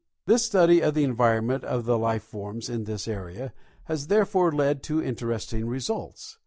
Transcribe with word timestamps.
This 0.25 0.43
study 0.43 0.81
of 0.81 0.95
the 0.95 1.03
environment 1.03 1.63
of 1.63 1.85
the 1.85 1.95
life 1.95 2.23
forms 2.23 2.69
in 2.69 2.85
this 2.85 3.07
area 3.07 3.53
has 3.83 4.07
therefore 4.07 4.51
led 4.51 4.81
to 4.81 4.99
interesting 5.03 5.67
results. 5.67 6.39